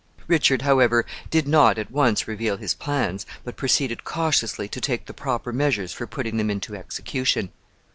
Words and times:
Richard, 0.27 0.63
however, 0.63 1.05
did 1.29 1.47
not 1.47 1.77
at 1.77 1.91
once 1.91 2.27
reveal 2.27 2.57
his 2.57 2.73
plans, 2.73 3.23
but 3.43 3.55
proceeded 3.55 4.03
cautiously 4.03 4.67
to 4.67 4.81
take 4.81 5.05
the 5.05 5.13
proper 5.13 5.53
measures 5.53 5.93
for 5.93 6.07
putting 6.07 6.37
them 6.37 6.49
into 6.49 6.75
execution. 6.75 7.51